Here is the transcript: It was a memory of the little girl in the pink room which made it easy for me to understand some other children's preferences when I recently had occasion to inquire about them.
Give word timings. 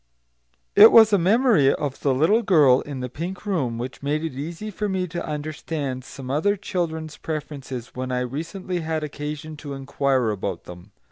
It 0.75 0.91
was 0.91 1.13
a 1.13 1.19
memory 1.19 1.71
of 1.75 1.99
the 1.99 2.11
little 2.11 2.41
girl 2.41 2.81
in 2.81 3.01
the 3.01 3.07
pink 3.07 3.45
room 3.45 3.77
which 3.77 4.01
made 4.01 4.23
it 4.23 4.33
easy 4.33 4.71
for 4.71 4.89
me 4.89 5.05
to 5.07 5.23
understand 5.23 6.03
some 6.03 6.31
other 6.31 6.55
children's 6.57 7.17
preferences 7.17 7.89
when 7.93 8.11
I 8.11 8.21
recently 8.21 8.79
had 8.79 9.03
occasion 9.03 9.57
to 9.57 9.73
inquire 9.75 10.31
about 10.31 10.63
them. 10.63 10.91